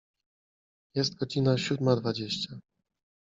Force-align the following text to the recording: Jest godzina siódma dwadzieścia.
Jest 0.95 1.15
godzina 1.15 1.57
siódma 1.57 1.95
dwadzieścia. 1.95 2.59